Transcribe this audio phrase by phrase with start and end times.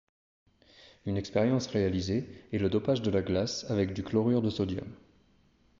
[1.05, 4.83] Une expérience réalisée est le dopage de la glace avec du NaCl.